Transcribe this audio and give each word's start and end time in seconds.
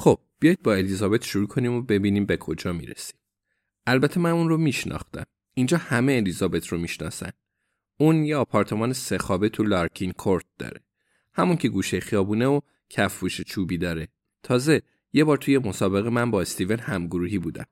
خب 0.00 0.18
بیایید 0.38 0.62
با 0.62 0.74
الیزابت 0.74 1.24
شروع 1.24 1.46
کنیم 1.46 1.72
و 1.72 1.82
ببینیم 1.82 2.26
به 2.26 2.36
کجا 2.36 2.72
می‌رسیم. 2.72 3.18
البته 3.86 4.20
من 4.20 4.30
اون 4.30 4.48
رو 4.48 4.56
میشناختم. 4.56 5.24
اینجا 5.54 5.76
همه 5.76 6.12
الیزابت 6.12 6.66
رو 6.66 6.78
می‌شناسن. 6.78 7.30
اون 7.98 8.24
یه 8.24 8.36
آپارتمان 8.36 8.92
سه 8.92 9.18
خوابه 9.18 9.48
تو 9.48 9.62
لارکین 9.62 10.12
کورت 10.12 10.44
داره. 10.58 10.80
همون 11.34 11.56
که 11.56 11.68
گوشه 11.68 12.00
خیابونه 12.00 12.46
و 12.46 12.60
کفوش 12.90 13.40
چوبی 13.40 13.78
داره. 13.78 14.08
تازه 14.42 14.82
یه 15.12 15.24
بار 15.24 15.36
توی 15.36 15.58
مسابقه 15.58 16.10
من 16.10 16.30
با 16.30 16.40
استیون 16.40 16.78
همگروهی 16.78 17.38
بودم. 17.38 17.66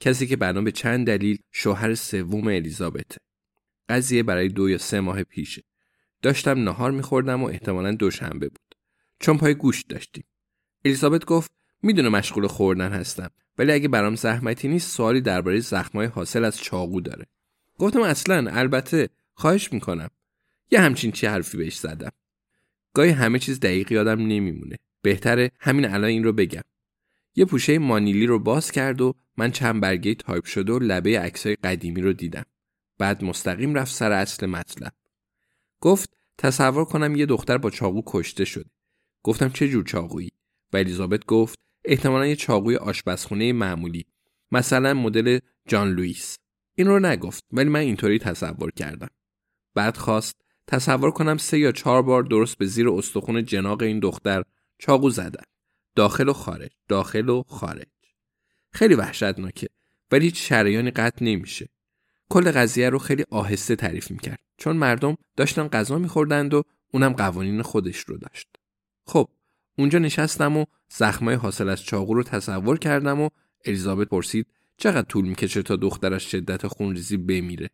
کسی 0.00 0.26
که 0.26 0.36
بنا 0.36 0.62
به 0.62 0.72
چند 0.72 1.06
دلیل 1.06 1.38
شوهر 1.52 1.94
سوم 1.94 2.46
الیزابته. 2.46 3.16
قضیه 3.88 4.22
برای 4.22 4.48
دو 4.48 4.68
یا 4.68 4.78
سه 4.78 5.00
ماه 5.00 5.22
پیشه. 5.22 5.62
داشتم 6.22 6.64
نهار 6.64 6.90
میخوردم 6.90 7.42
و 7.42 7.46
احتمالا 7.46 7.92
دوشنبه 7.92 8.48
بود. 8.48 8.74
چون 9.20 9.38
پای 9.38 9.54
گوشت 9.54 9.88
داشتیم. 9.88 10.24
الیزابت 10.84 11.24
گفت 11.24 11.63
می‌دونه 11.84 12.08
مشغول 12.08 12.46
خوردن 12.46 12.92
هستم 12.92 13.30
ولی 13.58 13.72
اگه 13.72 13.88
برام 13.88 14.14
زحمتی 14.14 14.68
نیست 14.68 14.96
سوالی 14.96 15.20
درباره 15.20 15.60
زخمای 15.60 16.06
حاصل 16.06 16.44
از 16.44 16.58
چاقو 16.58 17.00
داره. 17.00 17.26
گفتم 17.78 18.00
اصلا 18.00 18.50
البته 18.50 19.08
خواهش 19.34 19.72
می‌کنم. 19.72 20.10
یه 20.70 20.80
همچین 20.80 21.12
چی 21.12 21.26
حرفی 21.26 21.56
بهش 21.56 21.76
زدم. 21.76 22.12
گاهی 22.94 23.10
همه 23.10 23.38
چیز 23.38 23.60
دقیق 23.60 23.92
یادم 23.92 24.20
نمیمونه. 24.20 24.76
بهتره 25.02 25.50
همین 25.60 25.84
الان 25.84 26.10
این 26.10 26.24
رو 26.24 26.32
بگم. 26.32 26.62
یه 27.36 27.44
پوشه 27.44 27.78
مانیلی 27.78 28.26
رو 28.26 28.38
باز 28.38 28.70
کرد 28.70 29.00
و 29.00 29.14
من 29.36 29.50
چند 29.50 29.80
برگه 29.80 30.14
تایپ 30.14 30.44
شده 30.44 30.72
و 30.72 30.78
لبه 30.78 31.20
عکسای 31.20 31.56
قدیمی 31.56 32.00
رو 32.00 32.12
دیدم. 32.12 32.44
بعد 32.98 33.24
مستقیم 33.24 33.74
رفت 33.74 33.94
سر 33.94 34.12
اصل 34.12 34.46
مطلب. 34.46 34.92
گفت 35.80 36.16
تصور 36.38 36.84
کنم 36.84 37.16
یه 37.16 37.26
دختر 37.26 37.58
با 37.58 37.70
چاقو 37.70 38.02
کشته 38.06 38.44
شده. 38.44 38.70
گفتم 39.22 39.48
چه 39.48 39.68
جور 39.68 39.84
چاقویی؟ 39.84 40.30
و 40.72 40.76
الیزابت 40.76 41.24
گفت 41.24 41.58
احتمالا 41.84 42.26
یه 42.26 42.36
چاقوی 42.36 42.76
آشپزخونه 42.76 43.52
معمولی. 43.52 44.06
مثلا 44.52 44.94
مدل 44.94 45.38
جان 45.68 45.90
لوئیس. 45.90 46.38
این 46.74 46.86
رو 46.86 46.98
نگفت 46.98 47.44
ولی 47.52 47.68
من 47.68 47.80
اینطوری 47.80 48.18
تصور 48.18 48.70
کردم. 48.70 49.10
بعد 49.74 49.96
خواست 49.96 50.36
تصور 50.66 51.10
کنم 51.10 51.36
سه 51.36 51.58
یا 51.58 51.72
چهار 51.72 52.02
بار 52.02 52.22
درست 52.22 52.58
به 52.58 52.66
زیر 52.66 52.88
استخون 52.88 53.44
جناق 53.44 53.82
این 53.82 54.00
دختر 54.00 54.42
چاقو 54.78 55.10
زدن. 55.10 55.44
داخل 55.94 56.28
و 56.28 56.32
خارج 56.32 56.70
داخل 56.88 57.28
و 57.28 57.42
خارج 57.42 57.86
خیلی 58.72 58.94
وحشتناکه 58.94 59.68
ولی 60.10 60.24
هیچ 60.24 60.48
شریانی 60.48 60.90
قطع 60.90 61.24
نمیشه 61.24 61.68
کل 62.28 62.50
قضیه 62.50 62.90
رو 62.90 62.98
خیلی 62.98 63.24
آهسته 63.30 63.76
تعریف 63.76 64.10
می‌کرد 64.10 64.40
چون 64.56 64.76
مردم 64.76 65.16
داشتن 65.36 65.68
غذا 65.68 65.98
میخوردند 65.98 66.54
و 66.54 66.62
اونم 66.92 67.12
قوانین 67.12 67.62
خودش 67.62 67.98
رو 67.98 68.16
داشت 68.16 68.48
خب 69.06 69.28
اونجا 69.78 69.98
نشستم 69.98 70.56
و 70.56 70.64
زخمای 70.88 71.34
حاصل 71.34 71.68
از 71.68 71.82
چاقو 71.82 72.14
رو 72.14 72.22
تصور 72.22 72.78
کردم 72.78 73.20
و 73.20 73.28
الیزابت 73.64 74.08
پرسید 74.08 74.46
چقدر 74.76 75.02
طول 75.02 75.28
می‌کشه 75.28 75.62
تا 75.62 75.76
دخترش 75.76 76.30
شدت 76.30 76.66
خونریزی 76.66 77.16
بمیره؟ 77.16 77.70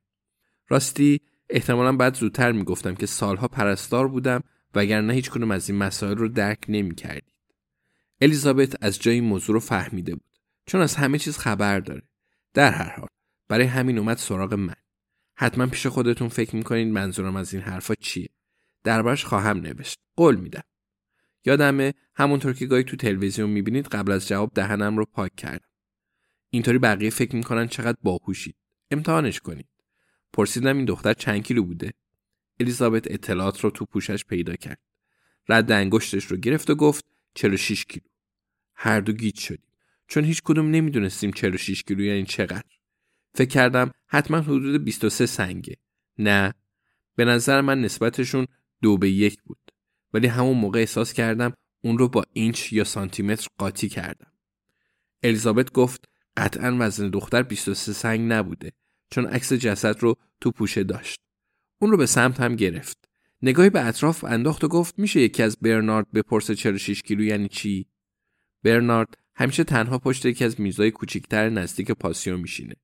راستی 0.69 1.21
احتمالا 1.49 1.97
بعد 1.97 2.15
زودتر 2.15 2.53
می‌گفتم 2.53 2.95
که 2.95 3.07
سالها 3.07 3.49
پرستار 3.49 4.09
بودم 4.09 4.43
وگرنه 4.75 5.15
هیچ 5.15 5.31
کنم 5.31 5.51
از 5.51 5.71
این 5.71 5.79
مسائل 5.79 6.17
رو 6.17 6.29
درک 6.29 6.65
نمی‌کردی 6.69 7.33
الیزابت 8.21 8.85
از 8.85 8.99
جای 8.99 9.21
موضوع 9.21 9.55
رو 9.55 9.61
فهمیده 9.61 10.15
بود 10.15 10.31
چون 10.67 10.81
از 10.81 10.97
همه 10.97 11.19
چیز 11.19 11.39
خبر 11.39 11.81
داره. 11.81 12.03
در 12.55 12.71
هر 12.71 12.97
حال 12.97 13.09
برای 13.49 13.67
همین 13.67 13.99
اومد 13.99 14.17
سراغ 14.17 14.55
من. 14.55 14.75
حتما 15.35 15.67
پیش 15.67 15.87
خودتون 15.87 16.29
فکر 16.29 16.57
می‌کنید 16.57 16.89
منظورم 16.89 17.37
از 17.37 17.55
این 17.55 17.63
حرفا 17.63 17.95
چیه؟ 17.95 18.29
دربارش 18.85 19.25
خواهم 19.25 19.57
نوشت. 19.57 19.99
قول 20.17 20.37
میدم. 20.37 20.63
یادمه 21.45 21.95
همونطور 22.15 22.53
که 22.53 22.67
گاهی 22.67 22.85
تو 22.85 22.97
تلویزیون 22.97 23.51
می‌بینید 23.51 23.87
قبل 23.87 24.13
از 24.13 24.29
جواب 24.29 24.53
دهنم 24.55 24.99
رو 24.99 25.05
پاک 25.05 25.37
کردم. 25.37 25.69
اینطوری 26.51 26.79
بقیه 26.79 27.11
فکر 27.11 27.37
می‌کنن 27.37 27.69
چقدر 27.69 27.99
باهوشید. 28.03 28.57
امتحانش 28.91 29.41
کنید. 29.41 29.69
پرسیدم 30.33 30.77
این 30.77 30.85
دختر 30.85 31.13
چند 31.13 31.43
کیلو 31.43 31.65
بوده؟ 31.65 31.93
الیزابت 32.61 33.11
اطلاعات 33.11 33.61
رو 33.61 33.71
تو 33.71 33.85
پوشش 33.85 34.25
پیدا 34.25 34.57
کرد. 34.57 34.81
رد 35.49 35.73
انگشتش 35.73 36.25
رو 36.25 36.37
گرفت 36.37 36.71
و 36.71 36.75
گفت 36.75 37.05
46 37.35 37.85
کیلو. 37.85 38.07
هر 38.75 39.01
دو 39.01 39.13
گیج 39.13 39.39
شدیم. 39.39 39.73
چون 40.09 40.25
هیچ 40.25 40.43
کدوم 40.43 40.71
نمی‌دونستیم 40.71 41.33
46 41.33 41.83
کیلو 41.83 42.05
یعنی 42.05 42.25
چقدر. 42.25 42.71
فکر 43.35 43.49
کردم 43.49 43.91
حتما 44.07 44.41
حدود 44.41 44.85
23 44.85 45.27
سنگه. 45.27 45.77
نه. 46.19 46.55
به 47.17 47.25
نظر 47.25 47.61
من 47.61 47.81
نسبتشون 47.81 48.47
دو 48.83 48.99
به 48.99 49.11
یک 49.11 49.43
بود. 49.43 49.59
ولی 50.13 50.27
همون 50.27 50.57
موقع 50.57 50.79
احساس 50.79 51.13
کردم 51.13 51.53
اون 51.85 51.99
رو 51.99 52.09
با 52.09 52.25
اینچ 52.33 52.73
یا 52.73 52.85
سانتیمتر 52.85 53.47
قاطی 53.59 53.89
کردم 53.89 54.33
الیزابت 55.23 55.73
گفت 55.73 56.05
قطعا 56.37 56.77
وزن 56.81 57.11
دختر 57.11 57.43
23 57.43 57.93
سنگ 57.93 58.33
نبوده 58.33 58.73
چون 59.11 59.27
عکس 59.27 59.53
جسد 59.53 60.01
رو 60.01 60.17
تو 60.41 60.51
پوشه 60.51 60.83
داشت 60.83 61.21
اون 61.79 61.91
رو 61.91 61.97
به 61.97 62.07
سمت 62.07 62.41
هم 62.41 62.57
گرفت 62.57 63.09
نگاهی 63.43 63.71
به 63.71 63.87
اطراف 63.87 64.25
انداخت 64.25 64.65
و 64.65 64.69
گفت 64.69 64.99
میشه 64.99 65.21
یکی 65.21 65.43
از 65.43 65.57
برنارد 65.57 66.13
بپرسه 66.13 66.55
46 66.55 67.03
کیلو 67.03 67.25
یعنی 67.25 67.49
چی 67.49 67.87
برنارد 68.63 69.19
همیشه 69.35 69.65
تنها 69.65 69.99
پشت 69.99 70.27
یکی 70.27 70.45
از 70.45 70.61
میزای 70.61 70.91
کوچیکتر 70.91 71.51
نزدیک 71.51 71.91
پاسیو 71.91 72.37
میشینه. 72.37 72.75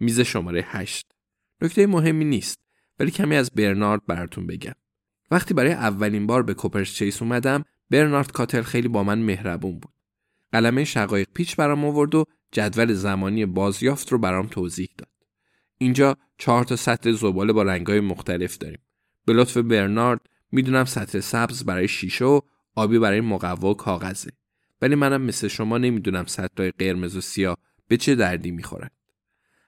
میز 0.00 0.20
شماره 0.20 0.64
8. 0.66 1.06
نکته 1.60 1.86
مهمی 1.86 2.24
نیست 2.24 2.58
ولی 2.98 3.10
کمی 3.10 3.36
از 3.36 3.50
برنارد 3.50 4.06
براتون 4.06 4.46
بگم. 4.46 4.74
وقتی 5.30 5.54
برای 5.54 5.72
اولین 5.72 6.26
بار 6.26 6.42
به 6.42 6.54
کوپرس 6.54 6.92
چیس 6.92 7.22
اومدم 7.22 7.64
برنارد 7.90 8.32
کاتل 8.32 8.62
خیلی 8.62 8.88
با 8.88 9.04
من 9.04 9.18
مهربون 9.18 9.78
بود. 9.78 9.92
قلمه 10.52 10.84
شقایق 10.84 11.28
پیچ 11.34 11.56
برام 11.56 11.84
آورد 11.84 12.14
و 12.14 12.24
جدول 12.52 12.92
زمانی 12.92 13.46
بازیافت 13.46 14.12
رو 14.12 14.18
برام 14.18 14.46
توضیح 14.46 14.88
داد. 14.98 15.08
اینجا 15.78 16.16
چهار 16.38 16.64
تا 16.64 16.76
سطل 16.76 17.12
زباله 17.12 17.52
با 17.52 17.62
رنگای 17.62 18.00
مختلف 18.00 18.58
داریم. 18.58 18.80
به 19.26 19.32
لطف 19.32 19.56
برنارد 19.56 20.20
می‌دونم 20.52 20.84
سطل 20.84 21.20
سبز 21.20 21.64
برای 21.64 21.88
شیشه 21.88 22.24
و 22.24 22.40
آبی 22.74 22.98
برای 22.98 23.20
مقوا 23.20 23.70
و 23.70 23.74
کاغذه. 23.74 24.30
ولی 24.82 24.94
منم 24.94 25.22
مثل 25.22 25.48
شما 25.48 25.78
نمی‌دونم 25.78 26.24
سطلای 26.24 26.70
قرمز 26.70 27.16
و 27.16 27.20
سیاه 27.20 27.58
به 27.88 27.96
چه 27.96 28.14
دردی 28.14 28.50
می‌خورن. 28.50 28.90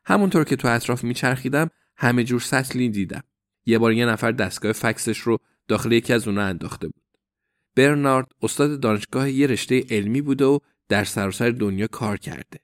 همونطور 0.04 0.44
که 0.44 0.56
تو 0.56 0.68
اطراف 0.68 1.04
میچرخیدم 1.04 1.70
همه 1.96 2.24
جور 2.24 2.40
سطلی 2.40 2.88
دیدم. 2.88 3.22
یه 3.66 3.78
بار 3.78 3.92
یه 3.92 4.06
نفر 4.06 4.32
دستگاه 4.32 4.72
فکسش 4.72 5.18
رو 5.18 5.38
داخل 5.68 5.92
یکی 5.92 6.12
از 6.12 6.28
اونها 6.28 6.44
انداخته 6.44 6.88
بود. 6.88 7.02
برنارد 7.76 8.26
استاد 8.42 8.80
دانشگاه 8.80 9.30
یه 9.30 9.46
رشته 9.46 9.84
علمی 9.90 10.20
بوده 10.20 10.44
و 10.44 10.58
در 10.88 11.04
سراسر 11.04 11.50
دنیا 11.50 11.86
کار 11.86 12.16
کرده. 12.16 12.58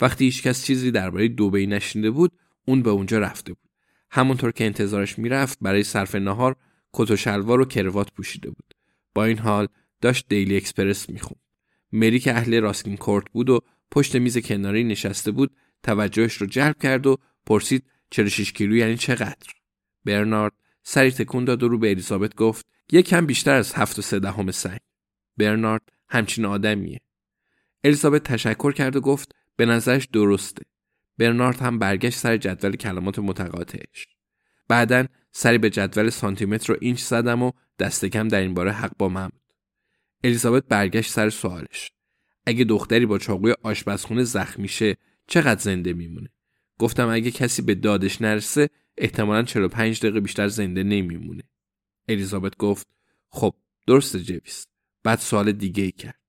وقتی 0.00 0.24
هیچکس 0.24 0.64
چیزی 0.64 0.90
درباره 0.90 1.28
دوبی 1.28 1.66
نشینده 1.66 2.10
بود، 2.10 2.32
اون 2.66 2.82
به 2.82 2.90
اونجا 2.90 3.18
رفته 3.18 3.52
بود. 3.52 3.70
همونطور 4.10 4.52
که 4.52 4.64
انتظارش 4.64 5.18
می‌رفت 5.18 5.58
برای 5.60 5.82
صرف 5.82 6.14
نهار 6.14 6.56
کت 6.92 7.10
و 7.10 7.16
شلوار 7.16 7.60
و 7.60 7.64
کروات 7.64 8.12
پوشیده 8.12 8.50
بود. 8.50 8.74
با 9.14 9.24
این 9.24 9.38
حال 9.38 9.68
داشت 10.00 10.26
دیلی 10.28 10.56
اکسپرس 10.56 11.10
می‌خوند. 11.10 11.40
مری 11.92 12.20
که 12.20 12.34
اهل 12.34 12.60
راسکین 12.60 12.96
کورت 12.96 13.24
بود 13.32 13.50
و 13.50 13.60
پشت 13.90 14.16
میز 14.16 14.38
کناری 14.38 14.84
نشسته 14.84 15.30
بود 15.30 15.56
توجهش 15.82 16.34
رو 16.34 16.46
جلب 16.46 16.78
کرد 16.82 17.06
و 17.06 17.16
پرسید 17.46 17.84
46 18.10 18.52
کیلو 18.52 18.76
یعنی 18.76 18.96
چقدر 18.96 19.61
برنارد 20.04 20.52
سری 20.82 21.10
تکون 21.10 21.44
داد 21.44 21.62
و 21.62 21.68
رو 21.68 21.78
به 21.78 21.90
الیزابت 21.90 22.34
گفت 22.34 22.66
یک 22.92 23.08
کم 23.08 23.26
بیشتر 23.26 23.54
از 23.54 23.74
هفت 23.74 23.98
و 23.98 24.02
سه 24.02 24.18
دهم 24.18 24.50
سنگ. 24.50 24.80
برنارد 25.36 25.82
همچین 26.08 26.44
آدمیه. 26.44 27.00
الیزابت 27.84 28.22
تشکر 28.22 28.72
کرد 28.72 28.96
و 28.96 29.00
گفت 29.00 29.32
به 29.56 29.66
نظرش 29.66 30.06
درسته. 30.12 30.62
برنارد 31.18 31.60
هم 31.60 31.78
برگشت 31.78 32.18
سر 32.18 32.36
جدول 32.36 32.76
کلمات 32.76 33.18
متقاطعش. 33.18 34.06
بعدا 34.68 35.06
سری 35.32 35.58
به 35.58 35.70
جدول 35.70 36.10
سانتیمتر 36.10 36.72
و 36.72 36.76
اینچ 36.80 37.00
زدم 37.00 37.42
و 37.42 37.52
دست 37.78 38.04
کم 38.04 38.28
در 38.28 38.40
این 38.40 38.54
باره 38.54 38.72
حق 38.72 38.92
با 38.98 39.08
من 39.08 39.28
بود. 39.28 39.42
الیزابت 40.24 40.64
برگشت 40.68 41.12
سر 41.12 41.30
سوالش. 41.30 41.92
اگه 42.46 42.64
دختری 42.64 43.06
با 43.06 43.18
چاقوی 43.18 43.54
آشپزخونه 43.62 44.22
زخمی 44.24 44.68
شه 44.68 44.96
چقدر 45.26 45.60
زنده 45.60 45.92
میمونه؟ 45.92 46.28
گفتم 46.82 47.08
اگه 47.08 47.30
کسی 47.30 47.62
به 47.62 47.74
دادش 47.74 48.22
نرسه 48.22 48.70
احتمالا 48.98 49.42
45 49.42 50.00
دقیقه 50.00 50.20
بیشتر 50.20 50.48
زنده 50.48 50.82
نمیمونه. 50.82 51.42
الیزابت 52.08 52.56
گفت 52.56 52.86
خب 53.28 53.54
درسته 53.86 54.20
جویس. 54.20 54.66
بعد 55.02 55.18
سوال 55.18 55.52
دیگه 55.52 55.84
ای 55.84 55.92
کرد. 55.92 56.20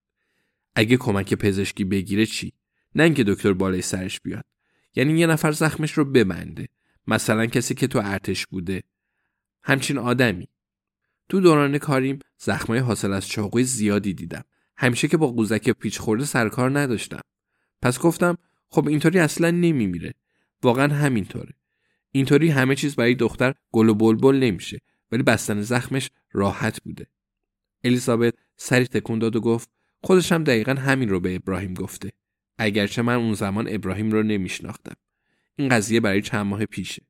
اگه 0.76 0.98
کمک 0.98 1.34
پزشکی 1.34 1.84
بگیره 1.84 2.26
چی؟ 2.26 2.54
نه 2.96 3.04
اینکه 3.04 3.24
دکتر 3.24 3.54
بالای 3.54 3.82
سرش 3.82 4.22
بیاد. 4.22 4.46
یعنی 4.96 5.20
یه 5.20 5.28
نفر 5.28 5.52
زخمش 5.52 5.92
رو 5.92 6.06
ببنده. 6.06 6.68
مثلا 7.08 7.46
کسی 7.46 7.74
که 7.74 7.88
تو 7.88 8.02
ارتش 8.04 8.48
بوده. 8.48 8.84
همچین 9.64 9.98
آدمی. 9.98 10.48
تو 11.30 11.40
دوران 11.40 11.78
کاریم 11.78 12.20
زخمای 12.38 12.80
حاصل 12.80 13.14
از 13.14 13.28
چاقوی 13.28 13.64
زیادی 13.64 14.14
دیدم. 14.14 14.44
همیشه 14.78 15.08
که 15.08 15.18
با 15.18 15.28
قوزک 15.28 15.70
پیچ 15.70 16.00
خورده 16.00 16.26
سرکار 16.26 16.80
نداشتم. 16.80 17.22
پس 17.82 18.00
گفتم 18.00 18.38
خب 18.70 18.88
اینطوری 18.88 19.20
اصلا 19.20 19.52
نمیمیره. 19.52 20.14
واقعا 20.63 20.94
همینطوره. 20.94 21.54
اینطوری 22.12 22.50
همه 22.50 22.75
چیز 22.75 22.95
برای 22.95 23.15
دختر 23.15 23.54
گل 23.71 23.89
و 23.89 23.94
بلبل 23.94 24.36
نمیشه 24.36 24.81
ولی 25.12 25.24
بستن 25.24 25.62
زخمش 25.62 26.10
راحت 26.31 26.81
بوده. 26.83 27.07
الیزابت 27.83 28.33
سری 28.57 28.88
تکون 28.88 29.19
داد 29.19 29.36
و 29.36 29.42
گفت 29.42 29.69
خودش 30.04 30.31
هم 30.31 30.44
دقیقا 30.44 30.74
همین 30.74 31.10
رو 31.10 31.19
به 31.19 31.36
ابراهیم 31.36 31.74
گفته. 31.74 32.12
اگرچه 32.57 33.01
من 33.01 33.15
اون 33.15 33.33
زمان 33.33 33.68
ابراهیم 33.69 34.12
رو 34.12 34.24
نمیشناختم. 34.24 34.95
این 35.56 35.69
قضیه 35.69 36.00
برای 36.00 36.21
چند 36.21 36.45
ماه 36.45 36.66
پیشه. 36.66 37.01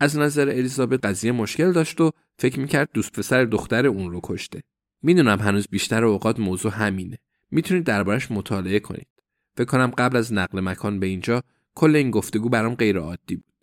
از 0.00 0.18
نظر 0.18 0.48
الیزابت 0.48 1.04
قضیه 1.04 1.32
مشکل 1.32 1.72
داشت 1.72 2.00
و 2.00 2.10
فکر 2.38 2.60
می‌کرد 2.60 2.88
دوست 2.94 3.12
پسر 3.12 3.44
دختر 3.44 3.86
اون 3.86 4.12
رو 4.12 4.20
کشته. 4.22 4.62
می‌دونم 5.02 5.38
هنوز 5.38 5.68
بیشتر 5.68 6.04
اوقات 6.04 6.40
موضوع 6.40 6.72
همینه. 6.72 7.18
می‌تونید 7.50 7.84
دربارش 7.84 8.30
مطالعه 8.30 8.80
کنید. 8.80 9.08
فکر 9.56 9.66
کنم 9.66 9.86
قبل 9.86 10.16
از 10.16 10.32
نقل 10.32 10.60
مکان 10.60 11.00
به 11.00 11.06
اینجا 11.06 11.42
کل 11.76 11.96
این 11.96 12.10
گفتگو 12.10 12.48
برام 12.48 12.74
غیر 12.74 12.98
عادی 12.98 13.36
بود. 13.36 13.54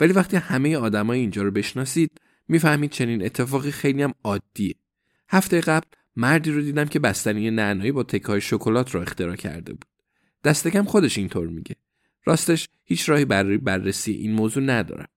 ولی 0.00 0.12
وقتی 0.12 0.36
همه 0.36 0.76
آدمای 0.76 1.20
اینجا 1.20 1.42
رو 1.42 1.50
بشناسید 1.50 2.20
می‌فهمید 2.48 2.90
چنین 2.90 3.24
اتفاقی 3.24 3.70
خیلی 3.70 4.02
هم 4.02 4.14
عادیه. 4.24 4.74
هفته 5.28 5.60
قبل 5.60 5.86
مردی 6.16 6.50
رو 6.50 6.62
دیدم 6.62 6.84
که 6.84 6.98
بستنی 6.98 7.50
نعنایی 7.50 7.92
با 7.92 8.02
تکای 8.02 8.40
شکلات 8.40 8.94
رو 8.94 9.00
اختراع 9.00 9.36
کرده 9.36 9.72
بود. 9.72 9.84
دستکم 10.44 10.84
خودش 10.84 11.18
اینطور 11.18 11.48
میگه. 11.48 11.76
راستش 12.24 12.68
هیچ 12.84 13.08
راهی 13.08 13.24
برای 13.24 13.58
بررسی 13.58 14.12
این 14.12 14.32
موضوع 14.32 14.62
ندارم. 14.62 15.08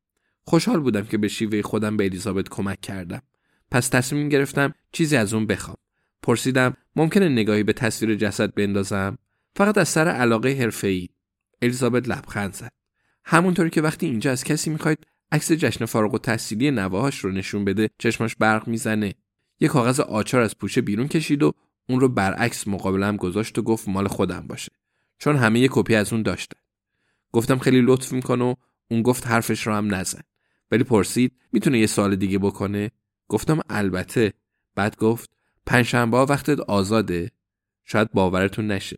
خوشحال 0.44 0.80
بودم 0.80 1.06
که 1.06 1.18
به 1.18 1.28
شیوه 1.28 1.62
خودم 1.62 1.98
به 1.98 2.06
الیزابت 2.06 2.50
کمک 2.50 2.82
کردم. 2.82 3.22
پس 3.72 3.88
تصمیم 3.88 4.30
گرفتم 4.30 4.74
چیزی 4.92 5.16
از 5.16 5.34
اون 5.34 5.48
بخوام. 5.48 5.78
پرسیدم 6.24 6.78
ممکنه 6.96 7.30
نگاهی 7.30 7.64
به 7.64 7.74
تصویر 7.74 8.16
جسد 8.16 8.54
بندازم؟ 8.54 9.18
فقط 9.56 9.78
از 9.78 9.90
سر 9.90 10.08
علاقه 10.08 10.50
حرفه‌ای. 10.50 11.10
الیزابت 11.62 12.10
لبخند 12.10 12.54
زد. 12.54 12.72
همونطوری 13.26 13.70
که 13.70 13.82
وقتی 13.82 14.06
اینجا 14.06 14.32
از 14.32 14.44
کسی 14.44 14.70
می‌خواید 14.70 15.08
عکس 15.32 15.52
جشن 15.52 15.86
فارغ 15.86 16.14
و 16.14 16.18
تحصیلی 16.18 16.72
نواهاش 16.72 17.20
رو 17.20 17.32
نشون 17.32 17.66
بده 17.66 17.90
چشماش 17.98 18.36
برق 18.36 18.68
می‌زنه. 18.68 19.14
یه 19.60 19.68
کاغذ 19.68 20.00
آچار 20.00 20.42
از 20.42 20.58
پوشه 20.58 20.82
بیرون 20.82 21.08
کشید 21.08 21.44
و 21.44 21.54
اون 21.90 22.00
رو 22.00 22.10
برعکس 22.10 22.68
مقابلم 22.68 23.18
گذاشت 23.18 23.58
و 23.58 23.62
گفت 23.62 23.88
مال 23.88 24.08
خودم 24.08 24.48
باشه. 24.48 24.72
چون 25.18 25.36
همه 25.36 25.60
یه 25.60 25.68
کپی 25.72 25.96
از 25.96 26.14
اون 26.14 26.22
داشته. 26.22 26.58
گفتم 27.32 27.58
خیلی 27.58 27.82
لطف 27.82 28.14
می‌کنه 28.14 28.44
و 28.44 28.56
اون 28.92 29.02
گفت 29.02 29.28
حرفش 29.28 29.68
رو 29.68 29.74
هم 29.74 29.96
نزن. 29.96 30.22
ولی 30.72 30.84
پرسید 30.84 31.32
می‌تونه 31.52 31.80
یه 31.80 31.88
سال 31.88 32.16
دیگه 32.16 32.40
بکنه؟ 32.40 32.92
گفتم 33.28 33.60
البته. 33.70 34.34
بعد 34.76 34.96
گفت 34.96 35.30
پنجشنبه 35.66 36.18
وقتت 36.18 36.60
آزاده. 36.60 37.32
شاید 37.86 38.12
باورتون 38.12 38.68
نشه. 38.68 38.98